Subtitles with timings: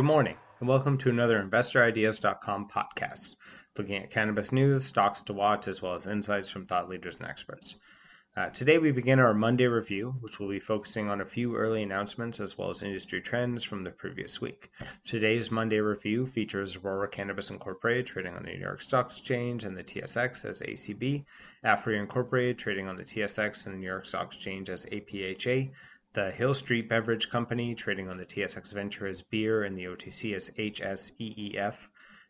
[0.00, 3.34] Good morning, and welcome to another InvestorIdeas.com podcast,
[3.76, 7.28] looking at cannabis news, stocks to watch, as well as insights from thought leaders and
[7.28, 7.76] experts.
[8.34, 11.82] Uh, today, we begin our Monday review, which will be focusing on a few early
[11.82, 14.70] announcements as well as industry trends from the previous week.
[15.04, 19.76] Today's Monday review features Aurora Cannabis Incorporated trading on the New York Stock Exchange and
[19.76, 21.26] the TSX as ACB,
[21.62, 25.70] Aphria Incorporated trading on the TSX and the New York Stock Exchange as APHA,
[26.12, 30.34] the Hill Street Beverage Company, trading on the TSX Venture as Beer and the OTC
[30.34, 31.76] as HSEEF.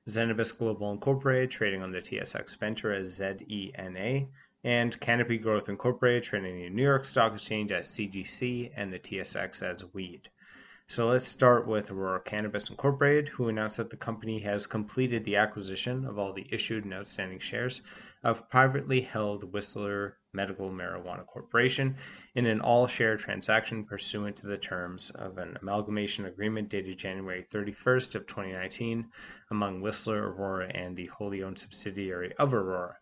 [0.06, 4.28] Zenabis Global Incorporated, trading on the TSX Venture as ZENA.
[4.64, 8.98] And Canopy Growth Incorporated, trading on the New York Stock Exchange as CGC and the
[8.98, 10.28] TSX as WEED.
[10.86, 15.36] So let's start with Aurora Cannabis Incorporated, who announced that the company has completed the
[15.36, 17.80] acquisition of all the issued and outstanding shares
[18.22, 21.96] of privately held Whistler Medical Marijuana Corporation
[22.34, 28.14] in an all-share transaction pursuant to the terms of an amalgamation agreement dated January 31st
[28.14, 29.10] of 2019
[29.50, 32.96] among Whistler, Aurora, and the wholly owned subsidiary of Aurora.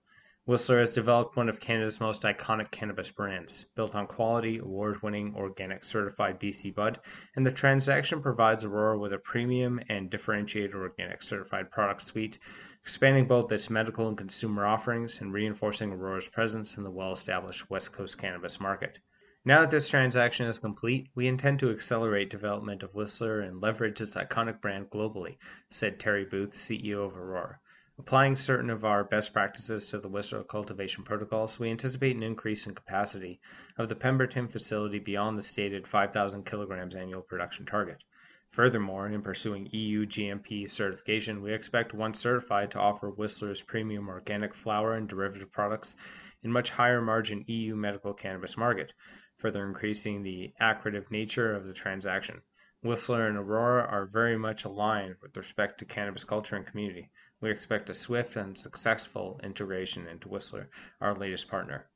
[0.48, 5.34] Whistler has developed one of Canada's most iconic cannabis brands, built on quality, award winning,
[5.34, 7.00] organic certified BC Bud,
[7.36, 12.38] and the transaction provides Aurora with a premium and differentiated organic certified product suite,
[12.80, 17.68] expanding both its medical and consumer offerings and reinforcing Aurora's presence in the well established
[17.68, 18.98] West Coast cannabis market.
[19.44, 24.00] Now that this transaction is complete, we intend to accelerate development of Whistler and leverage
[24.00, 25.36] its iconic brand globally,
[25.68, 27.60] said Terry Booth, CEO of Aurora.
[28.00, 32.64] Applying certain of our best practices to the Whistler cultivation protocols, we anticipate an increase
[32.64, 33.40] in capacity
[33.76, 38.04] of the Pemberton facility beyond the stated 5,000 kilograms annual production target.
[38.52, 44.54] Furthermore, in pursuing EU GMP certification, we expect once certified to offer Whistler's premium organic
[44.54, 45.96] flower and derivative products
[46.42, 48.92] in much higher margin EU medical cannabis market,
[49.38, 52.42] further increasing the accretive nature of the transaction.
[52.80, 57.10] Whistler and Aurora are very much aligned with respect to cannabis culture and community.
[57.40, 60.68] We expect a swift and successful integration into Whistler,
[61.00, 61.86] our latest partner.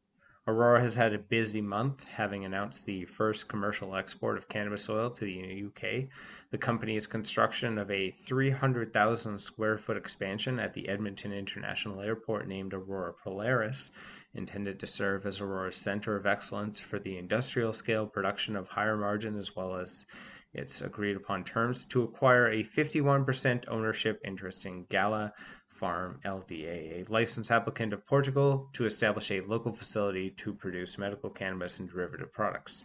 [0.47, 5.10] Aurora has had a busy month, having announced the first commercial export of cannabis oil
[5.10, 6.08] to the UK,
[6.50, 12.75] the company's construction of a 300,000 square foot expansion at the Edmonton International Airport named
[12.75, 13.92] Aurora Polaris,
[14.34, 18.97] intended to serve as Aurora's center of excellence for the industrial scale production of higher
[18.97, 20.04] margin as well as
[20.52, 25.32] its agreed upon terms to acquire a 51% ownership interest in Gala
[25.70, 31.30] Farm LDA, a licensed applicant of Portugal, to establish a local facility to produce medical
[31.30, 32.84] cannabis and derivative products.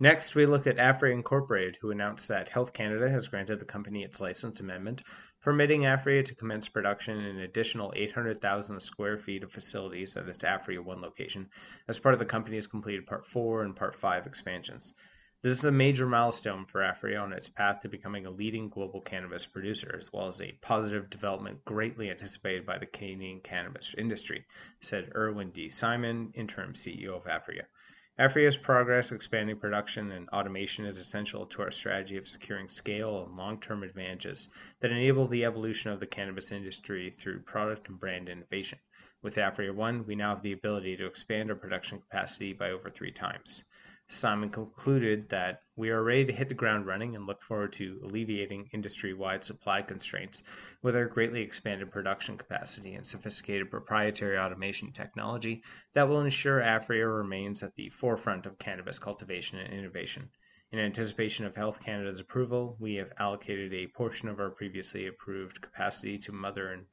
[0.00, 4.04] Next, we look at Aphria Incorporated, who announced that Health Canada has granted the company
[4.04, 5.02] its license amendment,
[5.42, 10.44] permitting Aphria to commence production in an additional 800,000 square feet of facilities at its
[10.44, 11.50] Aphria 1 location
[11.88, 14.94] as part of the company's completed Part 4 and Part 5 expansions.
[15.40, 19.00] This is a major milestone for Aphria on its path to becoming a leading global
[19.00, 24.44] cannabis producer, as well as a positive development greatly anticipated by the Canadian cannabis industry,
[24.80, 25.68] said Irwin D.
[25.68, 27.66] Simon, interim CEO of Aphria.
[28.18, 33.36] Aphria's progress expanding production and automation is essential to our strategy of securing scale and
[33.36, 34.48] long-term advantages
[34.80, 38.80] that enable the evolution of the cannabis industry through product and brand innovation.
[39.22, 42.90] With Aphria 1, we now have the ability to expand our production capacity by over
[42.90, 43.62] three times.
[44.10, 48.00] Simon concluded that we are ready to hit the ground running and look forward to
[48.02, 50.42] alleviating industry wide supply constraints
[50.80, 55.62] with our greatly expanded production capacity and sophisticated proprietary automation technology
[55.92, 60.30] that will ensure Aphria remains at the forefront of cannabis cultivation and innovation.
[60.72, 65.60] In anticipation of Health Canada's approval, we have allocated a portion of our previously approved
[65.60, 66.86] capacity to mother and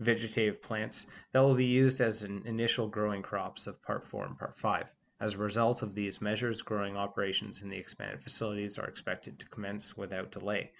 [0.00, 4.38] vegetative plants that will be used as an initial growing crops of Part 4 and
[4.38, 4.86] Part 5.
[5.24, 9.48] As a result of these measures, growing operations in the expanded facilities are expected to
[9.48, 10.70] commence without delay.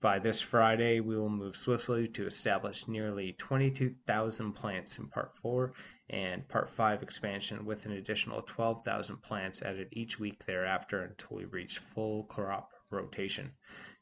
[0.00, 5.72] By this Friday, we will move swiftly to establish nearly 22,000 plants in Part 4
[6.08, 11.46] and Part 5 expansion with an additional 12,000 plants added each week thereafter until we
[11.46, 13.52] reach full crop rotation.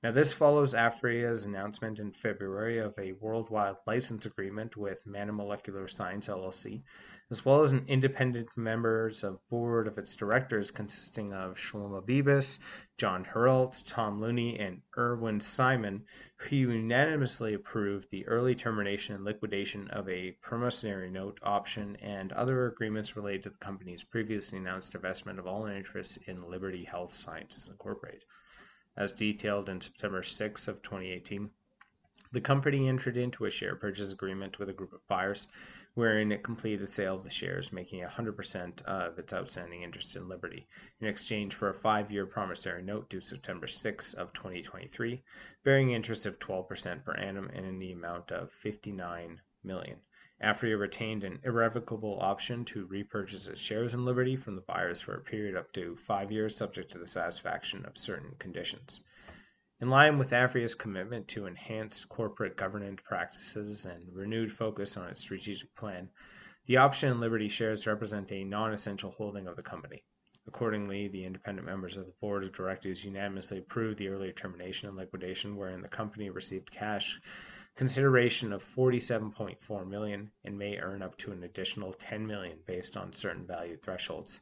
[0.00, 5.88] Now, this follows Aphria's announcement in February of a worldwide license agreement with Mana Molecular
[5.88, 6.84] Science LLC,
[7.30, 12.60] as well as an independent members of board of its directors consisting of Shlomo Bibas,
[12.96, 16.06] John Herhalt, Tom Looney, and Irwin Simon,
[16.36, 22.68] who unanimously approved the early termination and liquidation of a promissory note option and other
[22.68, 27.66] agreements related to the company's previously announced divestment of all interests in Liberty Health Sciences
[27.66, 28.24] Incorporated
[28.98, 31.48] as detailed in September 6 of 2018.
[32.32, 35.48] The company entered into a share purchase agreement with a group of buyers
[35.94, 40.28] wherein it completed the sale of the shares, making 100% of its outstanding interest in
[40.28, 40.68] Liberty,
[41.00, 45.22] in exchange for a five-year promissory note due September 6 of 2023,
[45.64, 49.98] bearing interest of 12% per annum and in the amount of 59 million.
[50.40, 55.14] Aphria retained an irrevocable option to repurchase its shares in Liberty from the buyers for
[55.14, 59.00] a period up to five years, subject to the satisfaction of certain conditions.
[59.80, 65.20] In line with Aphria's commitment to enhanced corporate governance practices and renewed focus on its
[65.20, 66.08] strategic plan,
[66.66, 70.04] the option in Liberty shares represent a non-essential holding of the company.
[70.46, 74.96] Accordingly, the independent members of the board of directors unanimously approved the early termination and
[74.96, 77.20] liquidation wherein the company received cash
[77.78, 83.12] consideration of 47.4 million and may earn up to an additional 10 million based on
[83.12, 84.40] certain value thresholds.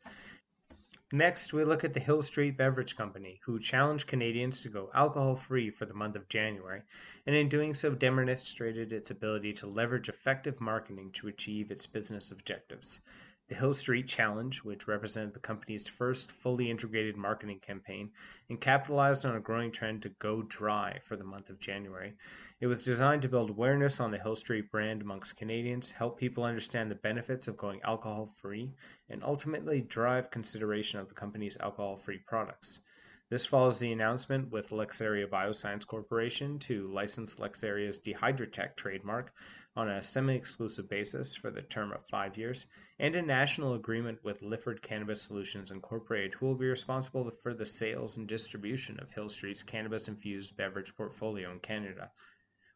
[1.12, 5.36] Next, we look at the Hill Street Beverage Company, who challenged Canadians to go alcohol
[5.36, 6.80] free for the month of January,
[7.26, 12.30] and in doing so demonstrated its ability to leverage effective marketing to achieve its business
[12.30, 13.00] objectives.
[13.48, 18.10] The Hill Street Challenge, which represented the company's first fully integrated marketing campaign
[18.48, 22.16] and capitalized on a growing trend to go dry for the month of January.
[22.58, 26.42] It was designed to build awareness on the Hill Street brand amongst Canadians, help people
[26.42, 28.74] understand the benefits of going alcohol free,
[29.10, 32.80] and ultimately drive consideration of the company's alcohol free products.
[33.28, 39.32] This follows the announcement with Lexaria Bioscience Corporation to license Lexaria's DehydraTECH trademark
[39.76, 42.64] on a semi-exclusive basis for the term of five years,
[42.98, 47.66] and a national agreement with Lifford Cannabis Solutions Incorporated, who will be responsible for the
[47.66, 52.10] sales and distribution of Hill Street's cannabis-infused beverage portfolio in Canada.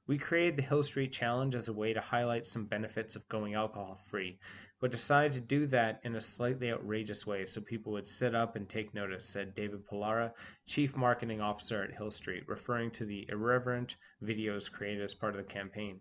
[0.07, 3.55] We created the Hill Street Challenge as a way to highlight some benefits of going
[3.55, 4.39] alcohol-free,
[4.81, 8.57] but decided to do that in a slightly outrageous way so people would sit up
[8.57, 10.33] and take notice, said David Pollara,
[10.67, 15.47] Chief Marketing Officer at Hill Street, referring to the irreverent videos created as part of
[15.47, 16.01] the campaign.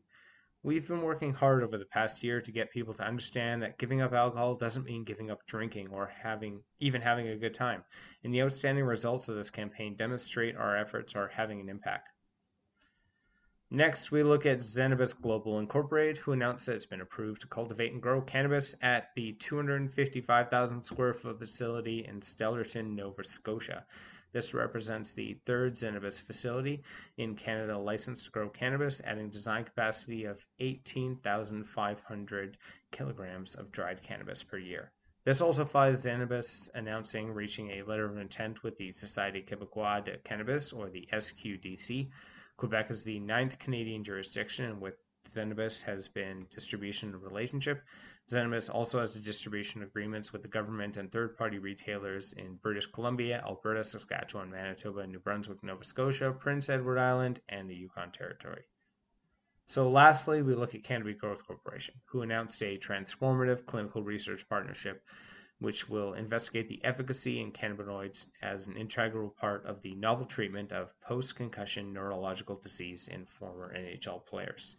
[0.62, 4.02] We've been working hard over the past year to get people to understand that giving
[4.02, 7.84] up alcohol doesn't mean giving up drinking or having even having a good time.
[8.24, 12.10] And the outstanding results of this campaign demonstrate our efforts are having an impact.
[13.72, 17.94] Next, we look at Zenabis Global Incorporated, who announced that it's been approved to cultivate
[17.94, 23.86] and grow cannabis at the 255,000 square foot facility in Stellarton, Nova Scotia.
[24.32, 26.82] This represents the third Zenabis facility
[27.18, 32.58] in Canada licensed to grow cannabis, adding design capacity of 18,500
[32.90, 34.92] kilograms of dried cannabis per year.
[35.26, 40.18] This also follows Zenabis announcing reaching a letter of intent with the Société Québécoise de
[40.18, 42.10] Cannabis, or the SQDC.
[42.60, 47.82] Quebec is the ninth Canadian jurisdiction in which Zenabis has been distribution relationship.
[48.30, 53.82] Zenabis also has distribution agreements with the government and third-party retailers in British Columbia, Alberta,
[53.82, 58.64] Saskatchewan, Manitoba, New Brunswick, Nova Scotia, Prince Edward Island, and the Yukon Territory.
[59.68, 65.02] So lastly, we look at Canopy Growth Corporation, who announced a transformative clinical research partnership
[65.60, 70.72] which will investigate the efficacy in cannabinoids as an integral part of the novel treatment
[70.72, 74.78] of post-concussion neurological disease in former NHL players.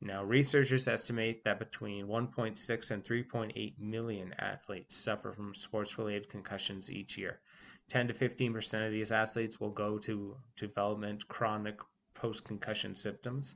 [0.00, 6.92] Now, researchers estimate that between 1.6 and 3.8 million athletes suffer from sports related concussions
[6.92, 7.40] each year.
[7.88, 11.80] 10 to 15 percent of these athletes will go to development chronic
[12.14, 13.54] post concussion symptoms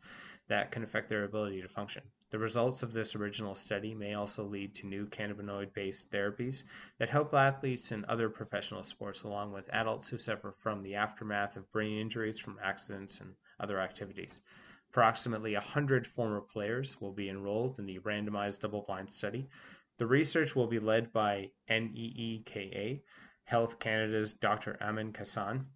[0.49, 2.03] that can affect their ability to function.
[2.33, 6.65] The results of this original study may also lead to new cannabinoid based therapies
[6.99, 11.57] that help athletes in other professional sports, along with adults who suffer from the aftermath
[11.57, 14.41] of brain injuries from accidents and other activities.
[14.93, 19.51] Approximately 100 former players will be enrolled in the randomized double-blind study.
[19.99, 23.03] The research will be led by NEEKA,
[23.45, 24.79] Health Canada's Dr.
[24.81, 25.67] Amin Kassam,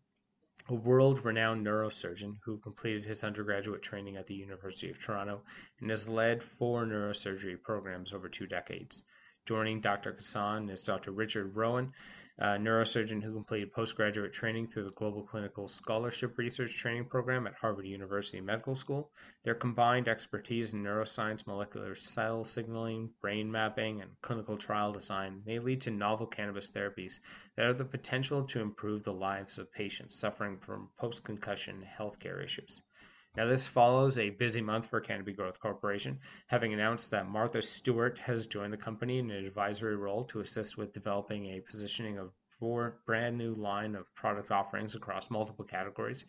[0.69, 5.41] a world renowned neurosurgeon who completed his undergraduate training at the University of Toronto
[5.81, 9.03] and has led four neurosurgery programs over two decades.
[9.47, 10.13] Joining Dr.
[10.13, 11.13] Kassam is Dr.
[11.13, 11.93] Richard Rovin,
[12.39, 17.55] a neurosurgeon who completed postgraduate training through the Global Clinical Scholarship Research Training Program at
[17.55, 19.13] Harvard University Medical School.
[19.45, 25.61] Their combined expertise in neuroscience, molecular cell signaling, brain mapping, and clinical trial design may
[25.61, 27.21] lead to novel cannabis therapies
[27.55, 32.43] that have the potential to improve the lives of patients suffering from post concussion healthcare
[32.43, 32.83] issues.
[33.37, 38.19] Now, this follows a busy month for Canopy Growth Corporation, having announced that Martha Stewart
[38.21, 42.33] has joined the company in an advisory role to assist with developing a positioning of
[43.05, 46.25] brand new line of product offerings across multiple categories,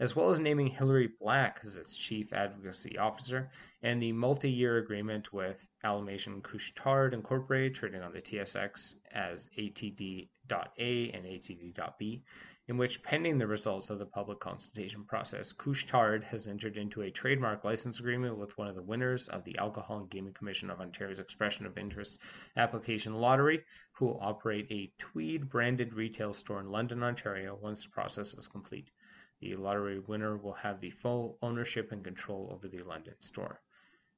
[0.00, 3.50] as well as naming Hillary Black as its chief advocacy officer,
[3.82, 11.26] and the multi-year agreement with Alimentation Couche-Tard Incorporated, trading on the TSX as ATD.A and
[11.26, 12.22] ATD.B,
[12.68, 17.10] in which, pending the results of the public consultation process, Couche-Tard has entered into a
[17.10, 20.80] trademark license agreement with one of the winners of the Alcohol and Gaming Commission of
[20.80, 22.18] Ontario's Expression of Interest
[22.56, 27.90] application lottery, who will operate a Tweed branded retail store in London, Ontario, once the
[27.90, 28.90] process is complete.
[29.40, 33.60] The lottery winner will have the full ownership and control over the London store.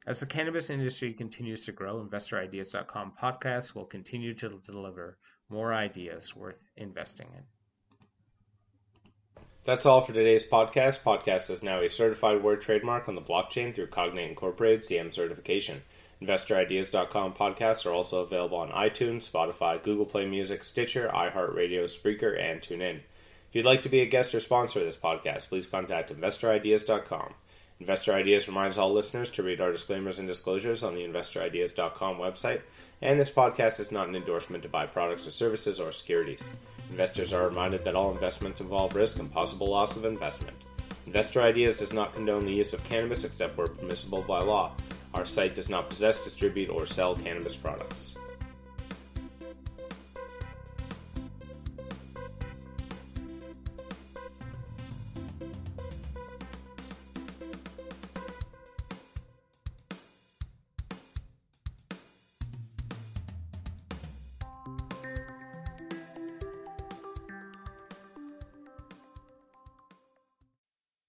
[0.06, 6.34] As the cannabis industry continues to grow, InvestorIdeas.com podcasts will continue to deliver more ideas
[6.34, 7.44] worth investing in.
[9.64, 11.02] That's all for today's podcast.
[11.04, 15.82] Podcast is now a certified word trademark on the blockchain through Cognate Incorporated CM certification.
[16.20, 22.60] InvestorIdeas.com podcasts are also available on iTunes, Spotify, Google Play Music, Stitcher, iHeartRadio, Spreaker, and
[22.60, 23.02] TuneIn.
[23.52, 27.34] If you'd like to be a guest or sponsor of this podcast, please contact InvestorIdeas.com.
[27.80, 32.62] Investor Ideas reminds all listeners to read our disclaimers and disclosures on the InvestorIdeas.com website,
[33.02, 36.50] and this podcast is not an endorsement to buy products or services or securities.
[36.88, 40.56] Investors are reminded that all investments involve risk and possible loss of investment.
[41.06, 44.72] Investor Ideas does not condone the use of cannabis except where permissible by law.
[45.12, 48.14] Our site does not possess, distribute, or sell cannabis products.